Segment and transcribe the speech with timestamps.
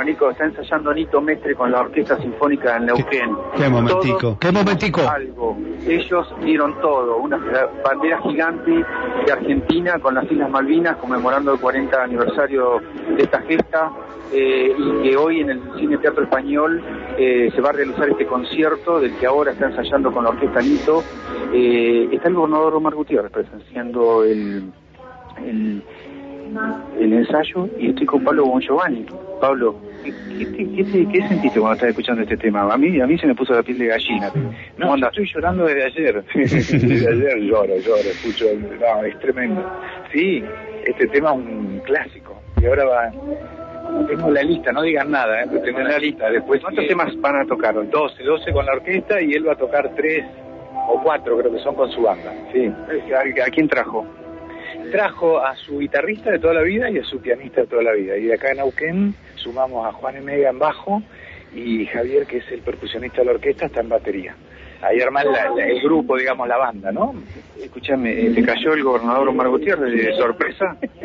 [0.00, 3.36] Bueno, Nico, está ensayando Nito Mestre con la Orquesta Sinfónica en Neuquén.
[3.54, 5.02] Qué momentico, Todos qué momentico.
[5.06, 5.58] Algo.
[5.86, 7.38] Ellos dieron todo, una
[7.84, 8.70] bandera gigante
[9.26, 12.80] de Argentina con las Islas Malvinas conmemorando el 40 aniversario
[13.14, 13.90] de esta gesta
[14.32, 16.82] eh, y que hoy en el Cine Teatro Español
[17.18, 20.62] eh, se va a realizar este concierto del que ahora está ensayando con la Orquesta
[20.62, 21.04] Nito.
[21.52, 24.72] Eh, está el gobernador Omar Gutiérrez presenciando el,
[25.44, 25.84] el,
[26.98, 29.06] el ensayo y estoy con Pablo Bon Giovanni.
[29.40, 29.74] Pablo,
[30.04, 32.62] ¿qué, qué, te- qué te- qué sentiste cuando estás escuchando este tema?
[32.72, 34.30] A mí, a mí se me puso la piel de gallina.
[34.76, 36.24] No, estoy llorando desde ayer.
[36.34, 38.46] desde ayer lloro, lloro, escucho.
[38.80, 39.64] No, es tremendo.
[40.12, 40.42] Sí,
[40.84, 42.40] este tema es un clásico.
[42.60, 43.12] Y ahora va.
[44.06, 45.46] Tengo la lista, no digan nada, ¿eh?
[45.64, 46.30] tengo la lista.
[46.30, 47.88] Después ¿Cuántos sigue temas van a tocar hoy?
[47.88, 50.24] 12, 12 con la orquesta y él va a tocar 3
[50.88, 52.32] o 4, creo que son con su banda.
[52.52, 52.66] Sí.
[53.12, 54.06] ¿A, a quién trajo?
[54.90, 57.92] Trajo a su guitarrista de toda la vida y a su pianista de toda la
[57.92, 58.16] vida.
[58.16, 61.02] Y de acá en Neuquén sumamos a Juan Emega en bajo
[61.54, 64.36] y Javier, que es el percusionista de la orquesta, está en batería.
[64.82, 65.26] Ahí arman
[65.58, 67.14] el grupo, digamos, la banda, ¿no?
[67.62, 70.76] Escúchame, eh, ¿te cayó el gobernador Omar Gutiérrez de sorpresa?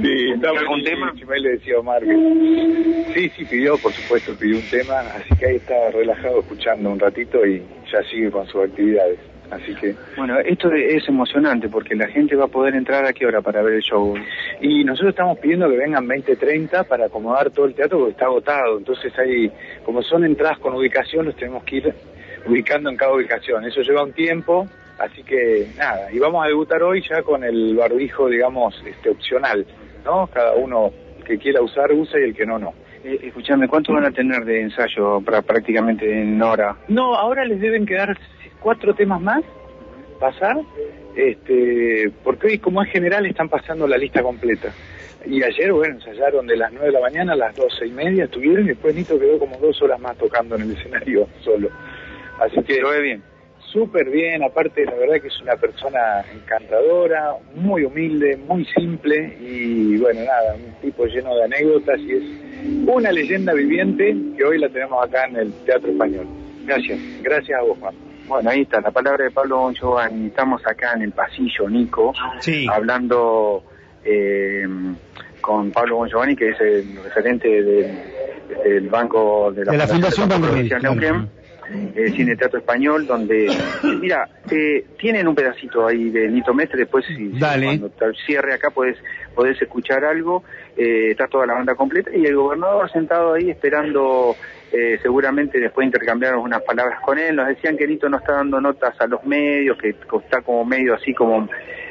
[0.00, 1.12] Sí, estaba ¿Algún tema?
[1.32, 5.46] Ahí le decía Omar que- Sí, sí, pidió, por supuesto, pidió un tema, así que
[5.46, 9.18] ahí está relajado escuchando un ratito y ya sigue con sus actividades.
[9.50, 9.94] Así que...
[10.16, 13.62] Bueno, esto es emocionante porque la gente va a poder entrar a qué hora para
[13.62, 14.14] ver el show.
[14.60, 18.78] Y nosotros estamos pidiendo que vengan 20-30 para acomodar todo el teatro porque está agotado.
[18.78, 19.50] Entonces hay,
[19.84, 21.94] como son entradas con ubicación, los tenemos que ir
[22.46, 23.64] ubicando en cada ubicación.
[23.64, 24.66] Eso lleva un tiempo,
[24.98, 26.12] así que nada.
[26.12, 29.66] Y vamos a debutar hoy ya con el barbijo, digamos, este opcional,
[30.04, 30.26] ¿no?
[30.26, 30.92] Cada uno
[31.24, 32.74] que quiera usar, usa y el que no, no.
[33.04, 36.76] Eh, escúchame, ¿cuánto van a tener de ensayo para prácticamente en hora?
[36.88, 38.18] No, ahora les deben quedar
[38.60, 39.42] cuatro temas más,
[40.20, 40.56] pasar,
[41.16, 44.72] este, porque hoy como es general están pasando la lista completa.
[45.26, 48.24] Y ayer, bueno, ensayaron de las 9 de la mañana a las doce y media,
[48.24, 51.68] estuvieron y después Nito quedó como dos horas más tocando en el escenario solo.
[52.40, 53.22] Así que Lo ve bien.
[53.72, 59.96] súper bien, aparte la verdad que es una persona encantadora, muy humilde, muy simple y
[59.98, 62.22] bueno, nada, un tipo lleno de anécdotas y es
[62.86, 66.26] una leyenda viviente que hoy la tenemos acá en el Teatro Español.
[66.64, 67.94] Gracias, gracias a vos Juan.
[68.28, 70.26] Bueno, ahí está la palabra de Pablo Bon Giovanni.
[70.26, 72.66] Estamos acá en el pasillo, Nico, Sí.
[72.70, 73.64] hablando
[74.04, 74.66] eh,
[75.40, 77.98] con Pablo Bon Giovanni, que es el referente del,
[78.64, 81.37] del Banco de la, De la Fundación Banco Provincial Provincial, Neuquén.
[81.94, 83.48] Eh, Cine Teatro Español, donde,
[84.00, 87.66] mira, eh, tienen un pedacito ahí de Nito Mestre, después si, Dale.
[87.66, 88.96] cuando te cierre acá podés,
[89.34, 90.44] podés escuchar algo,
[90.76, 94.34] eh, está toda la banda completa y el gobernador sentado ahí esperando,
[94.72, 98.60] eh, seguramente después intercambiaron unas palabras con él, nos decían que Nito no está dando
[98.60, 101.48] notas a los medios, que está como medio así como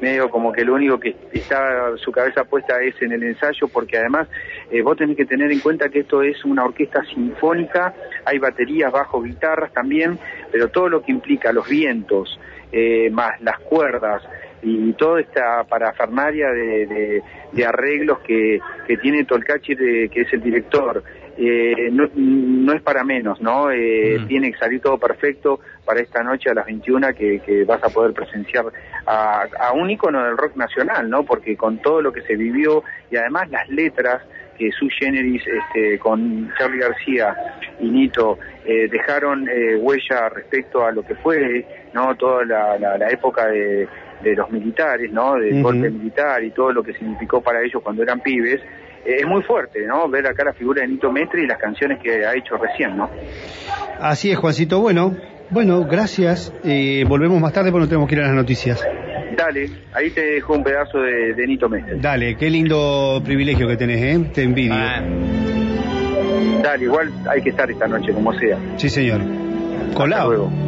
[0.00, 3.98] medio como que lo único que está su cabeza puesta es en el ensayo, porque
[3.98, 4.28] además
[4.70, 7.94] eh, vos tenés que tener en cuenta que esto es una orquesta sinfónica,
[8.24, 10.18] hay baterías, bajos, guitarras también,
[10.50, 12.38] pero todo lo que implica los vientos,
[12.72, 14.22] eh, más las cuerdas
[14.62, 20.32] y toda esta parafernaria de, de- de arreglos que, que tiene Tolcachi, de- que es
[20.32, 21.02] el director,
[21.38, 23.70] eh, no, no es para menos, ¿no?
[23.70, 24.26] Eh, Mm.
[24.26, 27.88] Tiene que salir todo perfecto para esta noche a las 21 que, que vas a
[27.88, 28.66] poder presenciar
[29.06, 31.22] a, a un ícono del rock nacional, ¿no?
[31.22, 34.22] Porque con todo lo que se vivió y además las letras
[34.58, 37.32] que su generis este, con Charlie García
[37.78, 41.64] y Nito eh, dejaron eh, huella respecto a lo que fue
[41.94, 43.86] no toda la, la- la época de,
[44.22, 48.02] de los militares no del golpe militar y todo lo que significó para ellos cuando
[48.02, 48.60] eran pibes
[49.06, 51.98] eh, es muy fuerte no ver acá la figura de Nito Mestre y las canciones
[52.02, 53.08] que ha hecho recién no
[54.00, 54.80] Así es, Juancito.
[54.80, 55.16] Bueno,
[55.50, 56.52] bueno, gracias.
[56.64, 58.80] Eh, volvemos más tarde porque no tenemos que ir a las noticias.
[59.36, 63.76] dale ahí te dejo un pedazo de, de Nito Mestre Dale, qué lindo privilegio que
[63.76, 64.30] tenés, ¿eh?
[64.32, 64.74] Te envidio.
[66.62, 69.20] dale igual hay que estar esta noche como sea Sí, señor.
[69.22, 70.28] Hasta Colado.
[70.30, 70.67] luego.